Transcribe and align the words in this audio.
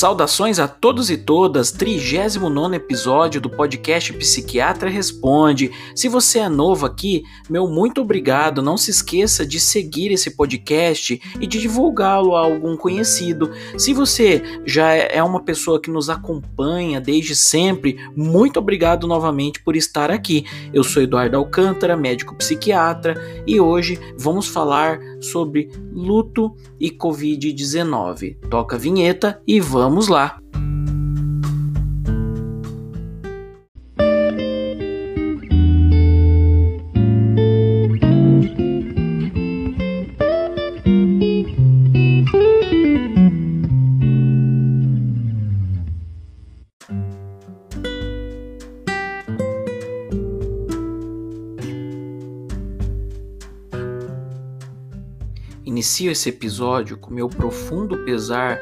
Saudações 0.00 0.58
a 0.58 0.66
todos 0.66 1.10
e 1.10 1.18
todas, 1.18 1.70
39 1.72 2.74
episódio 2.74 3.38
do 3.38 3.50
podcast 3.50 4.10
Psiquiatra 4.14 4.88
Responde. 4.88 5.70
Se 5.94 6.08
você 6.08 6.38
é 6.38 6.48
novo 6.48 6.86
aqui, 6.86 7.22
meu 7.50 7.68
muito 7.68 8.00
obrigado. 8.00 8.62
Não 8.62 8.78
se 8.78 8.90
esqueça 8.90 9.44
de 9.44 9.60
seguir 9.60 10.10
esse 10.10 10.30
podcast 10.30 11.20
e 11.38 11.46
de 11.46 11.60
divulgá-lo 11.60 12.34
a 12.34 12.40
algum 12.40 12.78
conhecido. 12.78 13.50
Se 13.76 13.92
você 13.92 14.42
já 14.64 14.90
é 14.90 15.22
uma 15.22 15.42
pessoa 15.42 15.78
que 15.78 15.90
nos 15.90 16.08
acompanha 16.08 16.98
desde 16.98 17.36
sempre, 17.36 17.98
muito 18.16 18.58
obrigado 18.58 19.06
novamente 19.06 19.62
por 19.62 19.76
estar 19.76 20.10
aqui. 20.10 20.46
Eu 20.72 20.82
sou 20.82 21.02
Eduardo 21.02 21.36
Alcântara, 21.36 21.94
médico 21.94 22.34
psiquiatra, 22.36 23.22
e 23.46 23.60
hoje 23.60 24.00
vamos 24.16 24.46
falar 24.46 24.98
sobre 25.20 25.70
luto 25.92 26.54
e 26.78 26.90
Covid-19. 26.90 28.36
Toca 28.48 28.76
a 28.76 28.78
vinheta 28.78 29.40
e 29.46 29.60
vamos 29.60 30.08
lá! 30.08 30.40
Inicio 55.80 56.12
esse 56.12 56.28
episódio 56.28 56.98
com 56.98 57.10
meu 57.10 57.26
profundo 57.26 58.04
pesar 58.04 58.60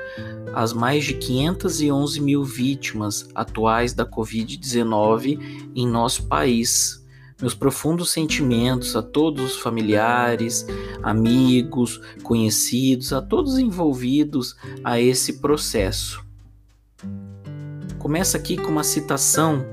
às 0.54 0.72
mais 0.72 1.04
de 1.04 1.14
511 1.14 2.20
mil 2.20 2.44
vítimas 2.44 3.28
atuais 3.34 3.92
da 3.92 4.06
Covid-19 4.06 5.72
em 5.74 5.84
nosso 5.84 6.28
país. 6.28 7.04
Meus 7.40 7.56
profundos 7.56 8.12
sentimentos 8.12 8.94
a 8.94 9.02
todos 9.02 9.56
os 9.56 9.60
familiares, 9.60 10.64
amigos, 11.02 12.00
conhecidos, 12.22 13.12
a 13.12 13.20
todos 13.20 13.58
envolvidos 13.58 14.54
a 14.84 15.00
esse 15.00 15.40
processo. 15.40 16.24
Começa 17.98 18.38
aqui 18.38 18.56
com 18.56 18.70
uma 18.70 18.84
citação 18.84 19.66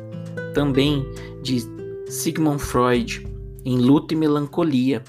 também 0.56 1.06
de 1.44 1.60
Sigmund 2.10 2.60
Freud 2.60 3.24
em 3.64 3.78
Luto 3.78 4.16
e 4.16 4.18
Melancolia. 4.18 5.04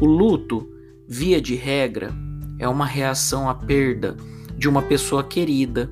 O 0.00 0.06
luto, 0.06 0.76
via 1.08 1.40
de 1.40 1.54
regra, 1.54 2.12
é 2.58 2.68
uma 2.68 2.84
reação 2.84 3.48
à 3.48 3.54
perda 3.54 4.14
de 4.56 4.68
uma 4.68 4.82
pessoa 4.82 5.24
querida 5.24 5.90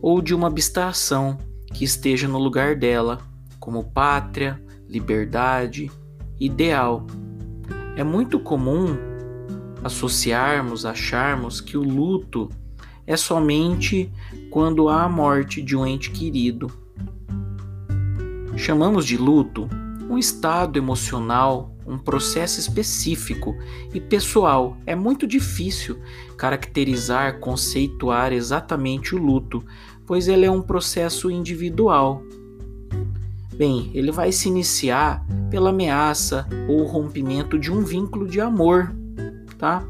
ou 0.00 0.22
de 0.22 0.32
uma 0.32 0.46
abstração 0.46 1.36
que 1.74 1.84
esteja 1.84 2.28
no 2.28 2.38
lugar 2.38 2.76
dela, 2.76 3.18
como 3.58 3.90
pátria, 3.90 4.62
liberdade, 4.88 5.90
ideal. 6.38 7.04
É 7.96 8.04
muito 8.04 8.38
comum 8.38 8.96
associarmos, 9.82 10.86
acharmos 10.86 11.60
que 11.60 11.76
o 11.76 11.82
luto 11.82 12.48
é 13.06 13.16
somente 13.16 14.12
quando 14.50 14.88
há 14.88 15.02
a 15.02 15.08
morte 15.08 15.60
de 15.60 15.74
um 15.74 15.84
ente 15.84 16.10
querido. 16.10 16.70
Chamamos 18.56 19.04
de 19.04 19.16
luto 19.16 19.68
um 20.08 20.16
estado 20.16 20.78
emocional 20.78 21.74
um 21.88 21.98
processo 21.98 22.60
específico 22.60 23.56
e 23.94 24.00
pessoal. 24.00 24.76
É 24.84 24.94
muito 24.94 25.26
difícil 25.26 25.98
caracterizar, 26.36 27.40
conceituar 27.40 28.32
exatamente 28.32 29.14
o 29.14 29.18
luto, 29.18 29.64
pois 30.06 30.28
ele 30.28 30.44
é 30.44 30.50
um 30.50 30.60
processo 30.60 31.30
individual. 31.30 32.22
Bem, 33.56 33.90
ele 33.94 34.12
vai 34.12 34.30
se 34.30 34.48
iniciar 34.48 35.26
pela 35.50 35.70
ameaça 35.70 36.46
ou 36.68 36.84
rompimento 36.84 37.58
de 37.58 37.72
um 37.72 37.82
vínculo 37.82 38.28
de 38.28 38.40
amor, 38.40 38.94
tá? 39.58 39.82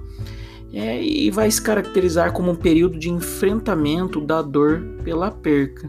É, 0.72 1.02
e 1.02 1.30
vai 1.30 1.50
se 1.50 1.60
caracterizar 1.60 2.32
como 2.32 2.50
um 2.50 2.56
período 2.56 2.98
de 2.98 3.10
enfrentamento 3.10 4.20
da 4.20 4.40
dor 4.40 4.80
pela 5.02 5.30
perca. 5.30 5.88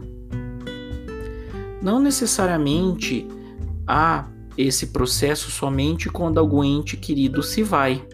Não 1.82 2.00
necessariamente 2.00 3.26
há 3.86 4.26
esse 4.60 4.88
processo 4.88 5.50
somente 5.50 6.08
quando 6.08 6.38
algum 6.38 6.62
ente 6.62 6.96
querido 6.96 7.42
se 7.42 7.62
vai. 7.62 8.04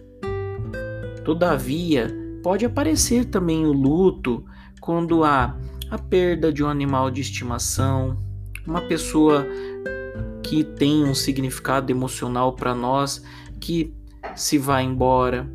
Todavia, 1.24 2.08
pode 2.42 2.64
aparecer 2.64 3.24
também 3.24 3.66
o 3.66 3.72
luto 3.72 4.44
quando 4.80 5.24
há 5.24 5.58
a 5.90 5.98
perda 5.98 6.52
de 6.52 6.62
um 6.62 6.68
animal 6.68 7.10
de 7.10 7.20
estimação, 7.20 8.16
uma 8.66 8.80
pessoa 8.80 9.46
que 10.42 10.62
tem 10.62 11.04
um 11.04 11.14
significado 11.14 11.90
emocional 11.90 12.52
para 12.52 12.74
nós 12.74 13.22
que 13.60 13.92
se 14.34 14.58
vai 14.58 14.84
embora, 14.84 15.50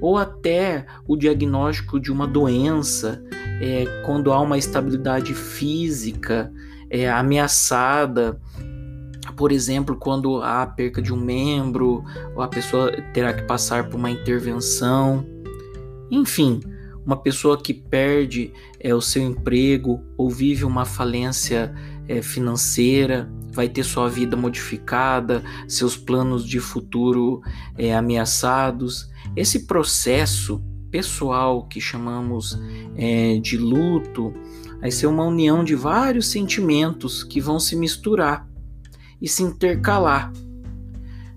ou 0.00 0.16
até 0.16 0.86
o 1.06 1.16
diagnóstico 1.16 2.00
de 2.00 2.10
uma 2.10 2.26
doença, 2.26 3.22
é, 3.60 4.02
quando 4.04 4.32
há 4.32 4.40
uma 4.40 4.58
estabilidade 4.58 5.34
física 5.34 6.52
é, 6.90 7.08
ameaçada 7.08 8.40
por 9.36 9.52
exemplo, 9.52 9.96
quando 9.96 10.42
há 10.42 10.66
perca 10.66 11.00
de 11.00 11.12
um 11.12 11.16
membro, 11.16 12.04
ou 12.34 12.42
a 12.42 12.48
pessoa 12.48 12.90
terá 13.12 13.32
que 13.32 13.42
passar 13.42 13.88
por 13.88 13.96
uma 13.96 14.10
intervenção. 14.10 15.24
Enfim, 16.10 16.60
uma 17.06 17.16
pessoa 17.16 17.60
que 17.60 17.72
perde 17.72 18.52
é, 18.80 18.94
o 18.94 19.00
seu 19.00 19.22
emprego 19.22 20.02
ou 20.16 20.28
vive 20.28 20.64
uma 20.64 20.84
falência 20.84 21.74
é, 22.08 22.20
financeira, 22.20 23.30
vai 23.52 23.68
ter 23.68 23.84
sua 23.84 24.08
vida 24.08 24.36
modificada, 24.36 25.42
seus 25.68 25.96
planos 25.96 26.44
de 26.44 26.58
futuro 26.58 27.40
é, 27.76 27.94
ameaçados. 27.94 29.08
Esse 29.36 29.66
processo 29.66 30.62
pessoal 30.90 31.66
que 31.66 31.80
chamamos 31.80 32.58
é, 32.96 33.38
de 33.38 33.56
luto 33.56 34.34
vai 34.80 34.90
ser 34.90 35.06
uma 35.06 35.24
união 35.24 35.62
de 35.62 35.74
vários 35.74 36.26
sentimentos 36.26 37.22
que 37.22 37.40
vão 37.40 37.58
se 37.58 37.76
misturar 37.76 38.51
e 39.22 39.28
se 39.28 39.44
intercalar 39.44 40.32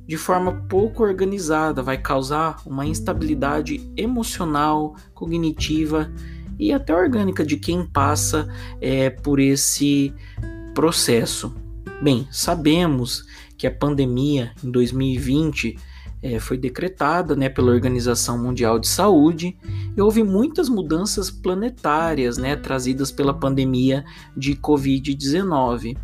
de 0.08 0.18
forma 0.18 0.52
pouco 0.70 1.04
organizada, 1.04 1.82
vai 1.82 1.98
causar 1.98 2.62
uma 2.66 2.86
instabilidade 2.86 3.90
emocional, 3.98 4.96
cognitiva 5.14 6.12
e 6.60 6.72
até 6.72 6.96
orgânica 6.96 7.44
de 7.44 7.58
quem 7.58 7.86
passa 7.86 8.48
é, 8.80 9.10
por 9.10 9.40
esse 9.40 10.14
processo. 10.74 11.56
Bem, 12.02 12.28
sabemos 12.32 13.26
que 13.58 13.66
a 13.66 13.72
pandemia 13.72 14.52
em 14.64 14.70
2020 14.70 15.78
é, 16.22 16.40
foi 16.40 16.58
decretada 16.58 17.36
né, 17.36 17.50
pela 17.50 17.72
Organização 17.72 18.38
Mundial 18.38 18.78
de 18.78 18.88
Saúde 18.88 19.58
e 19.96 20.02
houve 20.02 20.24
muitas 20.24 20.70
mudanças 20.70 21.32
planetárias 21.32 22.38
né, 22.38 22.56
trazidas 22.56 23.12
pela 23.12 23.34
pandemia 23.34 24.06
de 24.36 24.56
Covid-19 24.56 25.98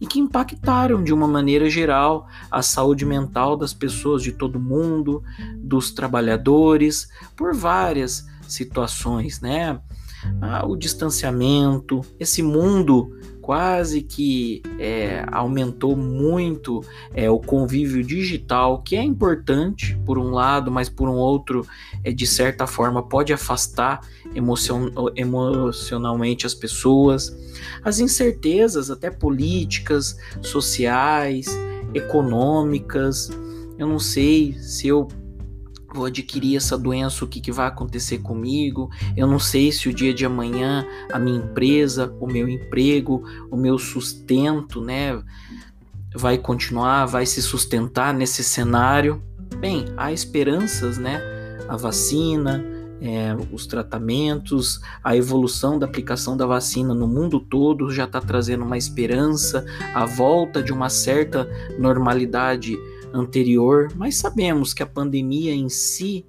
e 0.00 0.06
que 0.06 0.18
impactaram 0.18 1.02
de 1.04 1.12
uma 1.12 1.28
maneira 1.28 1.68
geral 1.68 2.26
a 2.50 2.62
saúde 2.62 3.04
mental 3.04 3.56
das 3.56 3.74
pessoas 3.74 4.22
de 4.22 4.32
todo 4.32 4.58
mundo, 4.58 5.22
dos 5.56 5.90
trabalhadores, 5.92 7.08
por 7.36 7.54
várias 7.54 8.26
situações, 8.48 9.40
né? 9.40 9.78
Ah, 10.40 10.66
o 10.66 10.76
distanciamento, 10.76 12.02
esse 12.18 12.42
mundo 12.42 13.18
quase 13.40 14.02
que 14.02 14.62
é, 14.78 15.24
aumentou 15.30 15.96
muito 15.96 16.84
é, 17.14 17.30
o 17.30 17.38
convívio 17.38 18.04
digital, 18.04 18.82
que 18.82 18.96
é 18.96 19.02
importante 19.02 19.98
por 20.04 20.18
um 20.18 20.30
lado, 20.30 20.70
mas 20.70 20.88
por 20.88 21.08
um 21.08 21.14
outro, 21.14 21.66
é, 22.04 22.12
de 22.12 22.26
certa 22.26 22.66
forma, 22.66 23.02
pode 23.02 23.32
afastar 23.32 24.00
emocion 24.34 24.90
emocionalmente 25.16 26.46
as 26.46 26.54
pessoas. 26.54 27.36
As 27.84 27.98
incertezas, 27.98 28.90
até 28.90 29.10
políticas, 29.10 30.16
sociais, 30.42 31.46
econômicas. 31.94 33.30
Eu 33.78 33.86
não 33.86 33.98
sei 33.98 34.54
se 34.60 34.88
eu 34.88 35.08
vou 35.92 36.06
adquirir 36.06 36.56
essa 36.56 36.78
doença, 36.78 37.24
o 37.24 37.28
que, 37.28 37.40
que 37.40 37.52
vai 37.52 37.66
acontecer 37.66 38.18
comigo, 38.18 38.90
eu 39.16 39.26
não 39.26 39.38
sei 39.38 39.72
se 39.72 39.88
o 39.88 39.94
dia 39.94 40.14
de 40.14 40.24
amanhã 40.24 40.86
a 41.12 41.18
minha 41.18 41.38
empresa, 41.38 42.14
o 42.20 42.26
meu 42.26 42.48
emprego, 42.48 43.22
o 43.50 43.56
meu 43.56 43.78
sustento, 43.78 44.80
né, 44.80 45.20
vai 46.14 46.38
continuar, 46.38 47.06
vai 47.06 47.26
se 47.26 47.42
sustentar 47.42 48.12
nesse 48.12 48.42
cenário. 48.42 49.22
Bem, 49.58 49.86
há 49.96 50.12
esperanças, 50.12 50.98
né? 50.98 51.20
A 51.68 51.76
vacina, 51.76 52.64
é, 53.00 53.34
os 53.52 53.66
tratamentos, 53.66 54.80
a 55.02 55.16
evolução 55.16 55.78
da 55.78 55.86
aplicação 55.86 56.36
da 56.36 56.46
vacina 56.46 56.94
no 56.94 57.06
mundo 57.06 57.40
todo 57.40 57.90
já 57.90 58.04
está 58.04 58.20
trazendo 58.20 58.64
uma 58.64 58.76
esperança, 58.76 59.64
a 59.94 60.04
volta 60.04 60.62
de 60.62 60.72
uma 60.72 60.88
certa 60.88 61.48
normalidade 61.78 62.76
anterior, 63.12 63.88
mas 63.96 64.16
sabemos 64.16 64.72
que 64.72 64.82
a 64.82 64.86
pandemia 64.86 65.54
em 65.54 65.68
si 65.68 66.26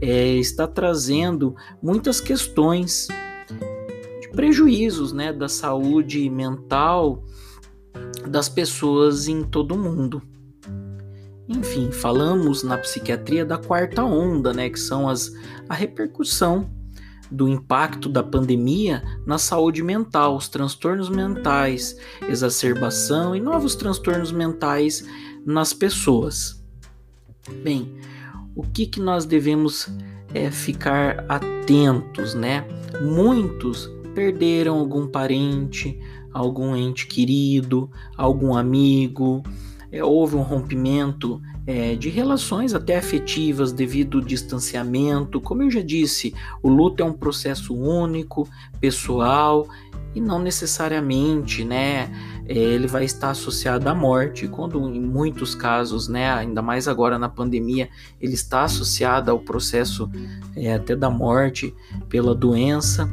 é, 0.00 0.34
está 0.34 0.66
trazendo 0.66 1.54
muitas 1.82 2.20
questões 2.20 3.08
de 4.20 4.28
prejuízos 4.28 5.12
né, 5.12 5.32
da 5.32 5.48
saúde 5.48 6.28
mental 6.30 7.24
das 8.26 8.48
pessoas 8.48 9.28
em 9.28 9.42
todo 9.42 9.74
o 9.74 9.78
mundo. 9.78 10.22
Enfim, 11.48 11.90
falamos 11.90 12.62
na 12.62 12.78
psiquiatria 12.78 13.44
da 13.44 13.58
quarta 13.58 14.02
onda, 14.02 14.52
né, 14.52 14.70
que 14.70 14.78
são 14.78 15.08
as, 15.08 15.32
a 15.68 15.74
repercussão 15.74 16.70
do 17.30 17.48
impacto 17.48 18.08
da 18.08 18.22
pandemia 18.22 19.02
na 19.26 19.38
saúde 19.38 19.82
mental, 19.82 20.36
os 20.36 20.48
transtornos 20.48 21.08
mentais, 21.08 21.96
exacerbação 22.28 23.34
e 23.34 23.40
novos 23.40 23.74
transtornos 23.74 24.30
mentais 24.30 25.04
nas 25.44 25.72
pessoas. 25.72 26.62
Bem, 27.62 27.94
o 28.54 28.62
que, 28.62 28.86
que 28.86 29.00
nós 29.00 29.24
devemos 29.24 29.88
é, 30.34 30.50
ficar 30.50 31.24
atentos, 31.28 32.34
né? 32.34 32.64
Muitos 33.02 33.90
perderam 34.14 34.78
algum 34.78 35.06
parente, 35.06 35.98
algum 36.32 36.76
ente 36.76 37.06
querido, 37.06 37.90
algum 38.16 38.54
amigo, 38.54 39.42
é, 39.90 40.02
houve 40.02 40.36
um 40.36 40.42
rompimento 40.42 41.40
é, 41.66 41.94
de 41.94 42.08
relações 42.08 42.74
até 42.74 42.96
afetivas 42.96 43.72
devido 43.72 44.18
ao 44.18 44.24
distanciamento. 44.24 45.40
Como 45.40 45.62
eu 45.62 45.70
já 45.70 45.82
disse, 45.82 46.34
o 46.62 46.68
luto 46.68 47.02
é 47.02 47.06
um 47.06 47.12
processo 47.12 47.74
único, 47.74 48.48
pessoal 48.80 49.68
e 50.14 50.20
não 50.20 50.38
necessariamente, 50.38 51.64
né? 51.64 52.10
É, 52.46 52.54
ele 52.54 52.86
vai 52.86 53.04
estar 53.04 53.30
associado 53.30 53.88
à 53.88 53.94
morte, 53.94 54.48
quando 54.48 54.88
em 54.88 55.00
muitos 55.00 55.54
casos, 55.54 56.08
né, 56.08 56.32
ainda 56.32 56.60
mais 56.60 56.88
agora 56.88 57.18
na 57.18 57.28
pandemia, 57.28 57.88
ele 58.20 58.34
está 58.34 58.64
associado 58.64 59.30
ao 59.30 59.38
processo 59.38 60.10
é, 60.56 60.74
até 60.74 60.96
da 60.96 61.08
morte 61.08 61.74
pela 62.08 62.34
doença. 62.34 63.08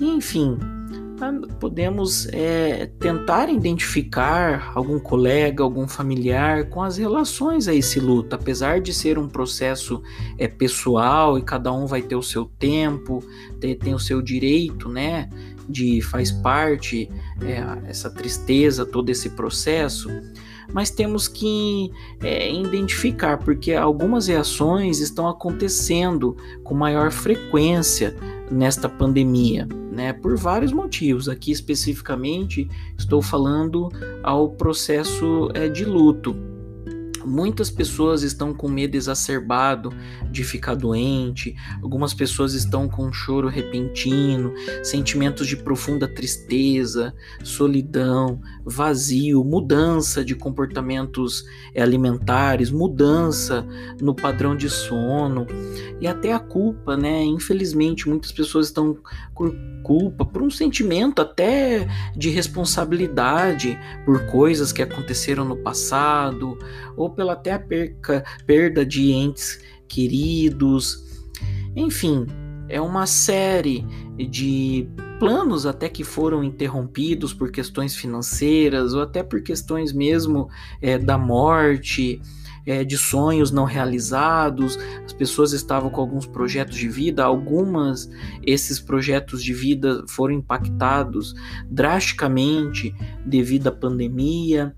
Enfim, 0.00 0.56
podemos 1.58 2.26
é, 2.32 2.86
tentar 2.98 3.48
identificar 3.48 4.72
algum 4.74 4.98
colega, 4.98 5.62
algum 5.62 5.88
familiar 5.88 6.68
com 6.68 6.82
as 6.82 6.96
relações 6.96 7.68
a 7.68 7.74
esse 7.74 7.98
luto, 8.00 8.34
apesar 8.34 8.80
de 8.80 8.92
ser 8.92 9.18
um 9.18 9.28
processo 9.28 10.02
é, 10.38 10.46
pessoal 10.46 11.38
e 11.38 11.42
cada 11.42 11.72
um 11.72 11.86
vai 11.86 12.02
ter 12.02 12.16
o 12.16 12.22
seu 12.22 12.44
tempo, 12.44 13.22
tem, 13.60 13.76
tem 13.76 13.94
o 13.94 13.98
seu 13.98 14.22
direito, 14.22 14.88
né? 14.88 15.28
De 15.68 16.00
faz 16.00 16.30
parte 16.32 17.10
é, 17.42 17.88
essa 17.88 18.08
tristeza, 18.08 18.86
todo 18.86 19.10
esse 19.10 19.30
processo 19.30 20.08
mas 20.72 20.90
temos 20.90 21.26
que 21.26 21.90
é, 22.22 22.52
identificar, 22.52 23.38
porque 23.38 23.72
algumas 23.72 24.26
reações 24.26 25.00
estão 25.00 25.26
acontecendo 25.26 26.36
com 26.62 26.74
maior 26.74 27.10
frequência 27.10 28.14
nesta 28.50 28.88
pandemia, 28.88 29.66
né? 29.98 30.12
Por 30.12 30.36
vários 30.36 30.72
motivos. 30.72 31.28
Aqui 31.28 31.50
especificamente 31.50 32.70
estou 32.96 33.20
falando 33.20 33.88
ao 34.22 34.48
processo 34.48 35.50
é, 35.54 35.68
de 35.68 35.84
luto. 35.84 36.36
Muitas 37.24 37.70
pessoas 37.70 38.22
estão 38.22 38.54
com 38.54 38.68
medo 38.68 38.96
exacerbado 38.96 39.92
de 40.30 40.44
ficar 40.44 40.74
doente, 40.74 41.54
algumas 41.82 42.14
pessoas 42.14 42.54
estão 42.54 42.88
com 42.88 43.06
um 43.06 43.12
choro 43.12 43.48
repentino, 43.48 44.52
sentimentos 44.82 45.46
de 45.46 45.56
profunda 45.56 46.06
tristeza, 46.06 47.14
solidão, 47.42 48.40
vazio, 48.64 49.44
mudança 49.44 50.24
de 50.24 50.34
comportamentos 50.34 51.44
eh, 51.74 51.82
alimentares, 51.82 52.70
mudança 52.70 53.66
no 54.00 54.14
padrão 54.14 54.56
de 54.56 54.68
sono 54.68 55.46
e 56.00 56.06
até 56.06 56.32
a 56.32 56.38
culpa, 56.38 56.96
né? 56.96 57.24
Infelizmente, 57.24 58.08
muitas 58.08 58.32
pessoas 58.32 58.66
estão 58.66 58.96
com 59.34 59.50
culpa 59.82 60.24
por 60.24 60.42
um 60.42 60.50
sentimento 60.50 61.22
até 61.22 61.88
de 62.14 62.28
responsabilidade 62.28 63.78
por 64.04 64.26
coisas 64.26 64.72
que 64.72 64.82
aconteceram 64.82 65.44
no 65.44 65.56
passado 65.56 66.58
ou 66.96 67.07
pela 67.10 67.32
até 67.32 67.52
a 67.52 67.58
perca, 67.58 68.24
perda 68.46 68.84
de 68.84 69.10
entes 69.12 69.60
queridos. 69.88 71.04
Enfim, 71.74 72.26
é 72.68 72.80
uma 72.80 73.06
série 73.06 73.84
de 74.30 74.88
planos 75.18 75.66
até 75.66 75.88
que 75.88 76.04
foram 76.04 76.44
interrompidos 76.44 77.32
por 77.32 77.50
questões 77.50 77.94
financeiras 77.96 78.94
ou 78.94 79.02
até 79.02 79.22
por 79.22 79.42
questões 79.42 79.92
mesmo 79.92 80.48
é, 80.80 80.98
da 80.98 81.18
morte, 81.18 82.20
é, 82.66 82.84
de 82.84 82.98
sonhos 82.98 83.50
não 83.50 83.64
realizados. 83.64 84.78
As 85.04 85.12
pessoas 85.12 85.52
estavam 85.52 85.90
com 85.90 86.00
alguns 86.00 86.26
projetos 86.26 86.76
de 86.76 86.88
vida, 86.88 87.24
algumas 87.24 88.08
esses 88.42 88.78
projetos 88.78 89.42
de 89.42 89.54
vida 89.54 90.04
foram 90.08 90.34
impactados 90.34 91.34
drasticamente 91.70 92.94
devido 93.24 93.68
à 93.68 93.72
pandemia. 93.72 94.74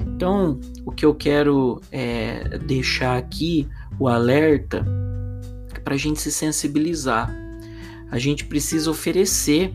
Então, 0.00 0.60
o 0.84 0.92
que 0.92 1.04
eu 1.04 1.14
quero 1.14 1.80
é, 1.90 2.58
deixar 2.58 3.16
aqui, 3.16 3.66
o 3.98 4.08
alerta, 4.08 4.84
é 5.74 5.78
para 5.78 5.94
a 5.94 5.98
gente 5.98 6.20
se 6.20 6.30
sensibilizar. 6.30 7.34
A 8.10 8.18
gente 8.18 8.44
precisa 8.44 8.90
oferecer 8.90 9.72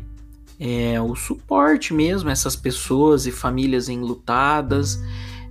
é, 0.59 1.01
o 1.01 1.15
suporte 1.15 1.93
mesmo 1.93 2.29
a 2.29 2.31
essas 2.31 2.55
pessoas 2.55 3.25
e 3.25 3.31
famílias 3.31 3.89
enlutadas. 3.89 4.99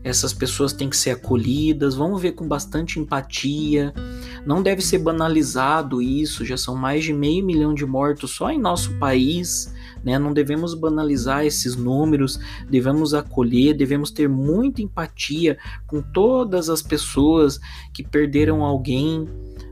Essas 0.05 0.35
pessoas 0.35 0.73
têm 0.73 0.91
que 0.91 0.97
ser 0.97 1.11
acolhidas, 1.13 1.95
vamos 1.95 2.21
ver 2.21 2.33
com 2.33 2.47
bastante 2.47 3.01
empatia. 3.01 3.93
Não 4.45 4.63
deve 4.63 4.83
ser 4.83 4.99
banalizado 4.99 6.03
isso, 6.03 6.45
já 6.45 6.59
são 6.59 6.77
mais 6.77 7.03
de 7.03 7.13
meio 7.13 7.45
milhão 7.45 7.75
de 7.75 7.87
mortos 7.87 8.33
só 8.33 8.51
em 8.51 8.61
nosso 8.61 8.93
país. 8.99 9.74
Né? 10.05 10.19
Não 10.19 10.33
devemos 10.33 10.75
banalizar 10.75 11.47
esses 11.47 11.75
números, 11.77 12.39
devemos 12.69 13.15
acolher, 13.15 13.75
devemos 13.75 14.11
ter 14.11 14.29
muita 14.29 14.83
empatia 14.83 15.57
com 15.87 16.03
todas 16.03 16.69
as 16.69 16.83
pessoas 16.83 17.59
que 17.93 18.03
perderam 18.03 18.63
alguém, 18.63 19.27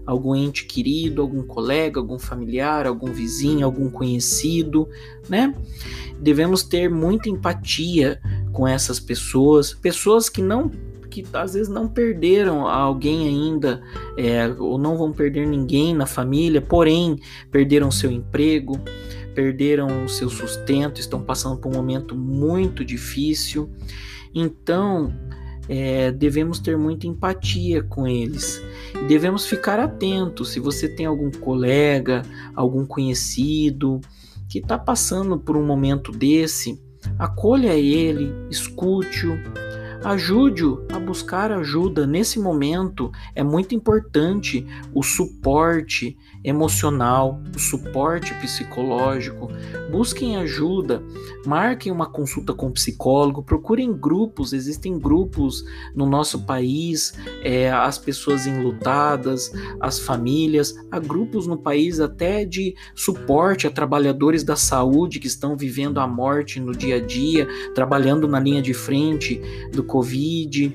algum 0.06 0.34
ente 0.34 0.64
querido, 0.64 1.20
algum 1.20 1.42
colega, 1.42 2.00
algum 2.00 2.18
familiar, 2.18 2.86
algum 2.86 3.12
vizinho, 3.12 3.64
algum 3.64 3.90
conhecido, 3.90 4.88
né? 5.28 5.54
Devemos 6.20 6.62
ter 6.62 6.88
muita 6.88 7.28
empatia 7.28 8.20
com 8.52 8.66
essas 8.66 8.98
pessoas, 8.98 9.74
pessoas 9.74 10.28
que 10.28 10.40
não 10.40 10.70
que 11.12 11.26
às 11.34 11.52
vezes 11.52 11.68
não 11.68 11.86
perderam 11.86 12.66
alguém 12.66 13.28
ainda, 13.28 13.82
é, 14.16 14.48
ou 14.58 14.78
não 14.78 14.96
vão 14.96 15.12
perder 15.12 15.46
ninguém 15.46 15.94
na 15.94 16.06
família, 16.06 16.62
porém 16.62 17.20
perderam 17.50 17.90
seu 17.90 18.10
emprego, 18.10 18.80
perderam 19.34 20.06
seu 20.08 20.28
sustento, 20.28 21.00
estão 21.00 21.22
passando 21.22 21.58
por 21.58 21.72
um 21.72 21.76
momento 21.76 22.16
muito 22.16 22.84
difícil. 22.84 23.70
Então, 24.34 25.12
é, 25.68 26.10
devemos 26.10 26.58
ter 26.58 26.76
muita 26.76 27.06
empatia 27.06 27.82
com 27.82 28.06
eles 28.06 28.62
e 28.94 29.06
devemos 29.06 29.46
ficar 29.46 29.78
atentos. 29.78 30.50
Se 30.50 30.60
você 30.60 30.88
tem 30.88 31.06
algum 31.06 31.30
colega, 31.30 32.22
algum 32.54 32.84
conhecido 32.84 34.00
que 34.48 34.58
está 34.58 34.78
passando 34.78 35.38
por 35.38 35.56
um 35.56 35.64
momento 35.64 36.12
desse, 36.12 36.80
acolha 37.18 37.74
ele, 37.74 38.32
escute-o, 38.50 39.38
ajude-o 40.04 40.84
a 40.92 40.98
buscar 40.98 41.52
ajuda. 41.52 42.06
Nesse 42.06 42.38
momento 42.38 43.10
é 43.34 43.42
muito 43.42 43.74
importante 43.74 44.66
o 44.94 45.02
suporte 45.02 46.16
emocional, 46.44 47.40
o 47.54 47.58
suporte 47.58 48.34
psicológico. 48.34 49.48
Busquem 49.90 50.36
ajuda, 50.36 51.02
marquem 51.46 51.92
uma 51.92 52.06
consulta 52.06 52.52
com 52.52 52.66
um 52.66 52.72
psicólogo, 52.72 53.42
procurem 53.42 53.92
grupos. 53.92 54.52
Existem 54.52 54.98
grupos 54.98 55.64
no 55.94 56.06
nosso 56.06 56.44
país, 56.44 57.14
é, 57.42 57.70
as 57.70 57.98
pessoas 57.98 58.46
enlutadas, 58.46 59.52
as 59.80 59.98
famílias. 60.00 60.74
Há 60.90 60.98
grupos 60.98 61.46
no 61.46 61.56
país 61.56 62.00
até 62.00 62.44
de 62.44 62.74
suporte 62.94 63.66
a 63.66 63.70
trabalhadores 63.70 64.42
da 64.42 64.56
saúde 64.56 65.20
que 65.20 65.26
estão 65.26 65.56
vivendo 65.56 65.98
a 65.98 66.06
morte 66.06 66.58
no 66.58 66.72
dia 66.72 66.96
a 66.96 67.00
dia, 67.00 67.46
trabalhando 67.74 68.26
na 68.26 68.40
linha 68.40 68.62
de 68.62 68.74
frente 68.74 69.40
do 69.72 69.84
Covid. 69.92 70.74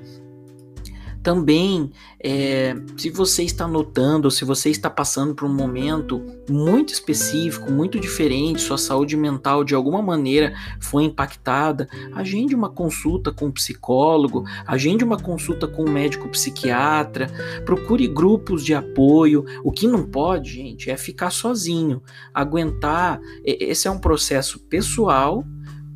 Também, 1.23 1.91
é, 2.23 2.73
se 2.95 3.09
você 3.09 3.43
está 3.43 3.67
notando, 3.67 4.31
se 4.31 4.45
você 4.45 4.69
está 4.69 4.89
passando 4.89 5.35
por 5.35 5.45
um 5.45 5.53
momento 5.53 6.23
muito 6.49 6.93
específico, 6.93 7.69
muito 7.69 7.99
diferente, 7.99 8.61
sua 8.61 8.77
saúde 8.77 9.17
mental 9.17 9.63
de 9.63 9.75
alguma 9.75 10.01
maneira 10.01 10.53
foi 10.79 11.03
impactada, 11.03 11.89
agende 12.13 12.55
uma 12.55 12.69
consulta 12.69 13.33
com 13.33 13.47
um 13.47 13.51
psicólogo, 13.51 14.45
agende 14.65 15.03
uma 15.03 15.17
consulta 15.17 15.67
com 15.67 15.83
um 15.83 15.91
médico 15.91 16.29
psiquiatra, 16.29 17.27
procure 17.65 18.07
grupos 18.07 18.63
de 18.63 18.73
apoio. 18.73 19.43
O 19.65 19.71
que 19.71 19.85
não 19.87 20.05
pode, 20.05 20.51
gente, 20.53 20.89
é 20.89 20.95
ficar 20.95 21.31
sozinho, 21.31 22.01
aguentar. 22.33 23.19
Esse 23.43 23.87
é 23.87 23.91
um 23.91 23.99
processo 23.99 24.59
pessoal, 24.59 25.43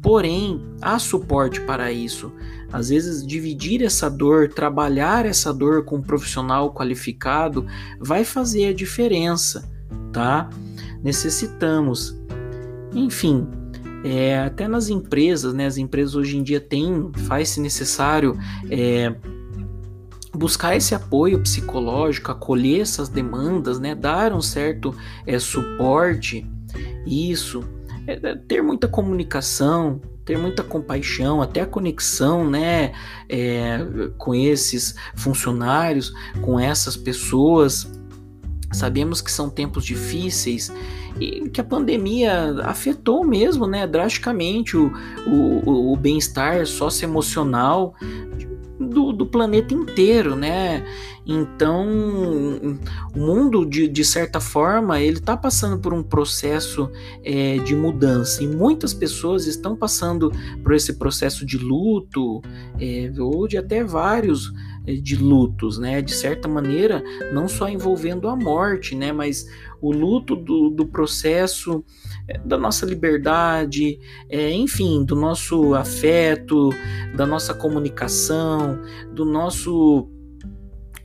porém 0.02 0.60
há 0.82 1.00
suporte 1.00 1.62
para 1.62 1.90
isso. 1.90 2.34
Às 2.72 2.90
vezes, 2.90 3.26
dividir 3.26 3.84
essa 3.84 4.10
dor, 4.10 4.50
trabalhar 4.50 5.26
essa 5.26 5.54
dor 5.54 5.84
com 5.84 5.98
um 5.98 6.02
profissional 6.02 6.74
qualificado 6.74 7.66
vai 8.00 8.24
fazer 8.24 8.68
a 8.68 8.74
diferença, 8.74 9.70
tá? 10.12 10.50
Necessitamos 11.04 12.16
Enfim, 12.94 13.48
é, 14.04 14.40
até 14.40 14.68
nas 14.68 14.90
empresas, 14.90 15.54
né? 15.54 15.66
As 15.66 15.78
empresas 15.78 16.16
hoje 16.16 16.38
em 16.38 16.44
dia 16.44 16.60
têm, 16.60 17.12
faz-se 17.28 17.60
necessário 17.60 18.38
é, 18.70 19.16
buscar 20.34 20.76
esse 20.76 20.96
apoio 20.96 21.40
psicológico, 21.42 22.32
acolher 22.32 22.82
essas 22.82 23.10
demandas, 23.10 23.80
né? 23.80 23.94
Dar 23.94 24.34
um 24.34 24.42
certo 24.42 24.96
é, 25.26 25.38
suporte, 25.40 26.46
isso, 27.06 27.64
é, 28.08 28.14
é, 28.14 28.36
ter 28.36 28.62
muita 28.62 28.88
comunicação, 28.88 30.02
ter 30.26 30.38
muita 30.38 30.64
compaixão, 30.64 31.42
até 31.42 31.62
a 31.62 31.66
conexão, 31.66 32.50
né? 32.50 32.94
É, 33.28 33.80
com 34.18 34.34
esses 34.36 34.96
funcionários, 35.16 36.14
com 36.42 36.60
essas 36.60 36.96
pessoas. 36.96 37.92
Sabemos 38.72 39.22
que 39.22 39.32
são 39.32 39.50
tempos 39.50 39.84
difíceis 39.84 40.72
e 41.20 41.50
que 41.50 41.60
a 41.60 41.64
pandemia 41.64 42.56
afetou 42.64 43.26
mesmo, 43.26 43.68
né, 43.68 43.86
drasticamente 43.86 44.78
o, 44.78 44.94
o, 45.28 45.92
o 45.92 45.96
bem-estar 45.98 46.66
socioemocional 46.66 47.94
do, 48.92 49.12
do 49.12 49.26
planeta 49.26 49.74
inteiro, 49.74 50.36
né? 50.36 50.86
Então, 51.26 51.88
o 53.16 53.20
mundo, 53.20 53.66
de, 53.66 53.88
de 53.88 54.04
certa 54.04 54.40
forma, 54.40 55.00
ele 55.00 55.18
está 55.18 55.38
passando 55.38 55.80
por 55.80 55.94
um 55.94 56.04
processo 56.04 56.90
é, 57.24 57.58
de 57.60 57.76
mudança 57.76 58.44
e 58.44 58.48
muitas 58.48 58.94
pessoas 58.94 59.46
estão 59.46 59.76
passando 59.76 60.32
por 60.64 60.74
esse 60.74 60.94
processo 60.94 61.46
de 61.46 61.58
luto 61.58 62.42
é, 62.80 63.12
ou 63.20 63.48
de 63.48 63.58
até 63.58 63.84
vários 63.84 64.52
de 64.86 65.16
lutos, 65.16 65.78
né? 65.78 66.02
De 66.02 66.14
certa 66.14 66.48
maneira, 66.48 67.04
não 67.32 67.48
só 67.48 67.70
envolvendo 67.70 68.28
a 68.28 68.36
morte, 68.36 68.96
né? 68.96 69.12
Mas 69.12 69.46
o 69.82 69.92
luto 69.92 70.36
do, 70.36 70.70
do 70.70 70.86
processo 70.86 71.84
é, 72.28 72.38
da 72.40 72.58
nossa 72.58 72.86
liberdade, 72.86 74.00
é, 74.30 74.52
enfim, 74.52 75.04
do 75.04 75.16
nosso 75.16 75.74
afeto, 75.74 76.70
da 77.16 77.26
nossa 77.26 77.54
comunicação, 77.54 78.80
do 79.14 79.26
nosso 79.26 80.10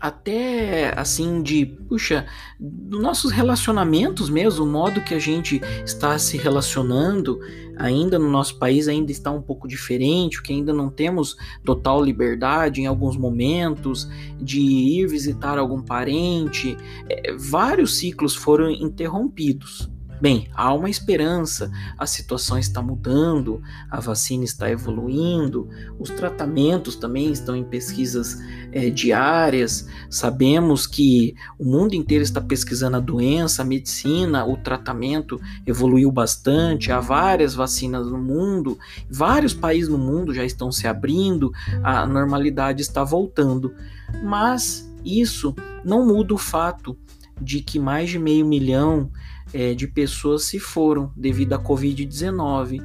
até 0.06 0.98
assim 0.98 1.42
de, 1.42 1.66
puxa, 1.66 2.26
dos 2.58 3.00
nossos 3.00 3.32
relacionamentos 3.32 4.30
mesmo, 4.30 4.64
o 4.64 4.68
modo 4.68 5.00
que 5.00 5.14
a 5.14 5.18
gente 5.18 5.60
está 5.84 6.18
se 6.18 6.36
relacionando, 6.36 7.38
ainda 7.76 8.18
no 8.18 8.30
nosso 8.30 8.58
país 8.58 8.88
ainda 8.88 9.10
está 9.10 9.30
um 9.30 9.42
pouco 9.42 9.66
diferente, 9.68 10.42
que 10.42 10.52
ainda 10.52 10.72
não 10.72 10.88
temos 10.88 11.36
total 11.64 12.02
liberdade 12.02 12.80
em 12.80 12.86
alguns 12.86 13.16
momentos 13.16 14.08
de 14.40 14.60
ir 14.60 15.06
visitar 15.08 15.58
algum 15.58 15.82
parente, 15.82 16.76
é, 17.08 17.34
vários 17.36 17.98
ciclos 17.98 18.34
foram 18.34 18.70
interrompidos. 18.70 19.90
Bem, 20.18 20.48
há 20.54 20.72
uma 20.72 20.88
esperança, 20.88 21.70
a 21.98 22.06
situação 22.06 22.58
está 22.58 22.80
mudando, 22.80 23.60
a 23.90 24.00
vacina 24.00 24.44
está 24.44 24.70
evoluindo, 24.70 25.68
os 25.98 26.08
tratamentos 26.08 26.96
também 26.96 27.30
estão 27.30 27.54
em 27.54 27.62
pesquisas 27.62 28.38
é, 28.72 28.88
diárias. 28.88 29.86
Sabemos 30.08 30.86
que 30.86 31.34
o 31.58 31.66
mundo 31.66 31.94
inteiro 31.94 32.24
está 32.24 32.40
pesquisando 32.40 32.96
a 32.96 33.00
doença, 33.00 33.60
a 33.60 33.64
medicina, 33.64 34.46
o 34.46 34.56
tratamento 34.56 35.38
evoluiu 35.66 36.10
bastante, 36.10 36.90
há 36.90 36.98
várias 36.98 37.54
vacinas 37.54 38.06
no 38.06 38.18
mundo, 38.18 38.78
vários 39.10 39.52
países 39.52 39.90
no 39.90 39.98
mundo 39.98 40.32
já 40.32 40.44
estão 40.44 40.72
se 40.72 40.86
abrindo, 40.86 41.52
a 41.82 42.06
normalidade 42.06 42.80
está 42.80 43.04
voltando. 43.04 43.74
Mas 44.22 44.90
isso 45.04 45.54
não 45.84 46.06
muda 46.06 46.32
o 46.32 46.38
fato 46.38 46.96
de 47.40 47.60
que 47.60 47.78
mais 47.78 48.10
de 48.10 48.18
meio 48.18 48.46
milhão 48.46 49.10
é, 49.52 49.74
de 49.74 49.86
pessoas 49.86 50.44
se 50.44 50.58
foram 50.58 51.12
devido 51.16 51.52
à 51.52 51.58
Covid-19. 51.58 52.82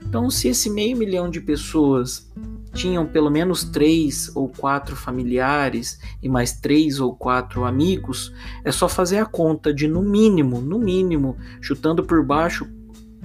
Então, 0.00 0.28
se 0.28 0.48
esse 0.48 0.68
meio 0.68 0.96
milhão 0.96 1.30
de 1.30 1.40
pessoas 1.40 2.30
tinham 2.74 3.06
pelo 3.06 3.30
menos 3.30 3.64
três 3.64 4.34
ou 4.34 4.48
quatro 4.48 4.96
familiares 4.96 5.98
e 6.22 6.28
mais 6.28 6.52
três 6.52 7.00
ou 7.00 7.14
quatro 7.14 7.64
amigos, 7.64 8.32
é 8.64 8.72
só 8.72 8.88
fazer 8.88 9.18
a 9.18 9.26
conta 9.26 9.72
de 9.72 9.86
no 9.86 10.02
mínimo, 10.02 10.60
no 10.60 10.78
mínimo, 10.78 11.36
chutando 11.60 12.02
por 12.02 12.24
baixo, 12.24 12.66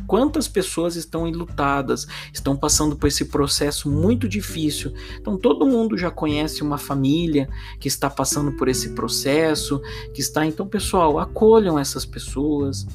quantas 0.07 0.47
pessoas 0.47 0.95
estão 0.95 1.27
enlutadas, 1.27 2.07
estão 2.33 2.55
passando 2.55 2.95
por 2.95 3.07
esse 3.07 3.25
processo 3.25 3.89
muito 3.89 4.27
difícil. 4.27 4.93
Então 5.19 5.37
todo 5.37 5.67
mundo 5.67 5.97
já 5.97 6.09
conhece 6.09 6.63
uma 6.63 6.77
família 6.77 7.49
que 7.79 7.87
está 7.87 8.09
passando 8.09 8.53
por 8.53 8.67
esse 8.67 8.89
processo, 8.95 9.81
que 10.13 10.21
está, 10.21 10.45
então 10.45 10.67
pessoal, 10.67 11.19
acolham 11.19 11.77
essas 11.77 12.05
pessoas 12.05 12.87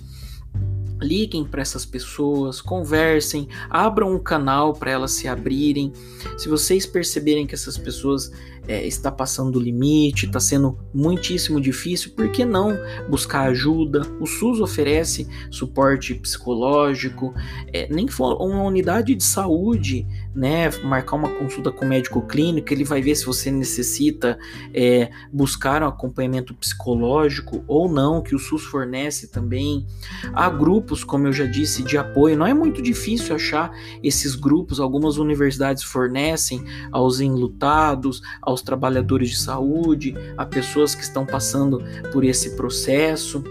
liguem 1.03 1.45
para 1.45 1.61
essas 1.61 1.85
pessoas, 1.85 2.61
conversem, 2.61 3.49
abram 3.69 4.15
um 4.15 4.19
canal 4.19 4.73
para 4.73 4.93
elas 4.93 5.11
se 5.11 5.29
abrirem. 5.29 5.93
Se 6.39 6.49
vocês 6.49 6.87
perceberem 6.87 7.47
que 7.47 7.55
essas 7.55 7.77
pessoas 7.77 8.31
é, 8.69 8.87
está 8.87 9.11
passando 9.11 9.53
do 9.53 9.61
limite, 9.61 10.27
está 10.27 10.39
sendo 10.39 10.79
muitíssimo 10.95 11.61
difícil, 11.61 12.13
por 12.13 12.31
que 12.31 12.45
não 12.45 12.77
buscar 13.09 13.49
ajuda? 13.49 14.03
O 14.21 14.27
SUS 14.27 14.61
oferece 14.61 15.27
suporte 15.51 16.15
psicológico, 16.15 17.35
é, 17.73 17.89
nem 17.93 18.07
for 18.09 18.41
uma 18.41 18.63
unidade 18.63 19.15
de 19.15 19.25
saúde, 19.25 20.07
né? 20.35 20.71
Marcar 20.85 21.17
uma 21.17 21.29
consulta 21.29 21.71
com 21.71 21.85
o 21.85 21.89
médico 21.89 22.23
clínico, 22.23 22.73
ele 22.73 22.85
vai 22.85 23.03
ver 23.03 23.15
se 23.15 23.27
você 23.27 23.51
necessita 23.51 24.39
é, 24.73 25.11
buscar 25.33 25.83
um 25.83 25.87
acompanhamento 25.87 26.55
psicológico 26.55 27.65
ou 27.67 27.91
não, 27.91 28.23
que 28.23 28.35
o 28.35 28.39
SUS 28.39 28.63
fornece 28.65 29.29
também. 29.29 29.87
Há 30.33 30.49
grupos, 30.49 31.05
como 31.05 31.27
eu 31.27 31.33
já 31.33 31.47
disse, 31.47 31.83
de 31.83 31.99
apoio. 31.99 32.37
Não 32.37 32.47
é 32.47 32.55
muito 32.55 32.81
difícil 32.81 33.35
achar 33.35 33.73
esses 34.03 34.35
grupos, 34.35 34.81
algumas 34.81 35.19
universidades 35.19 35.83
fornecem 35.83 36.65
aos 36.91 37.21
enlutados, 37.21 38.23
aos 38.41 38.52
trabalhadores 38.61 39.31
de 39.31 39.39
saúde, 39.39 40.15
a 40.37 40.45
pessoas 40.45 40.95
que 40.95 41.03
estão 41.03 41.25
passando 41.25 41.83
por 42.13 42.25
esse 42.25 42.57
processo. 42.57 43.43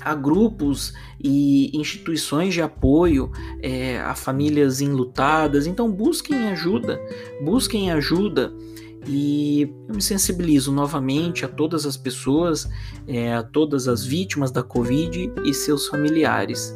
Há 0.00 0.14
grupos 0.14 0.94
e 1.22 1.70
instituições 1.76 2.54
de 2.54 2.62
apoio 2.62 3.30
é, 3.62 3.98
a 4.00 4.14
famílias 4.14 4.80
enlutadas, 4.80 5.66
então 5.66 5.90
busquem 5.90 6.48
ajuda, 6.48 7.00
busquem 7.42 7.90
ajuda 7.90 8.52
e 9.06 9.62
eu 9.88 9.94
me 9.94 10.02
sensibilizo 10.02 10.72
novamente 10.72 11.44
a 11.44 11.48
todas 11.48 11.86
as 11.86 11.96
pessoas, 11.96 12.68
é, 13.06 13.34
a 13.34 13.42
todas 13.42 13.88
as 13.88 14.04
vítimas 14.04 14.50
da 14.50 14.62
Covid 14.62 15.32
e 15.44 15.54
seus 15.54 15.86
familiares. 15.88 16.74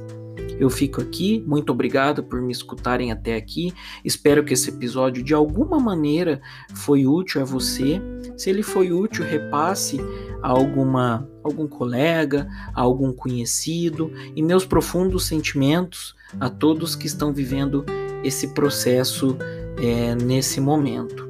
Eu 0.58 0.68
fico 0.68 1.00
aqui, 1.00 1.42
muito 1.46 1.70
obrigado 1.70 2.22
por 2.22 2.40
me 2.40 2.52
escutarem 2.52 3.12
até 3.12 3.36
aqui. 3.36 3.72
Espero 4.04 4.44
que 4.44 4.54
esse 4.54 4.70
episódio 4.70 5.22
de 5.22 5.32
alguma 5.32 5.78
maneira 5.78 6.40
foi 6.74 7.06
útil 7.06 7.40
a 7.40 7.44
você. 7.44 8.00
Se 8.36 8.50
ele 8.50 8.62
foi 8.62 8.92
útil, 8.92 9.24
repasse 9.24 9.98
a 10.42 10.48
alguma 10.48 11.28
algum 11.42 11.66
colega, 11.66 12.46
a 12.74 12.80
algum 12.80 13.12
conhecido 13.12 14.12
e 14.36 14.42
meus 14.42 14.66
profundos 14.66 15.26
sentimentos 15.26 16.14
a 16.38 16.50
todos 16.50 16.94
que 16.94 17.06
estão 17.06 17.32
vivendo 17.32 17.84
esse 18.22 18.48
processo 18.48 19.36
é, 19.80 20.14
nesse 20.14 20.60
momento. 20.60 21.27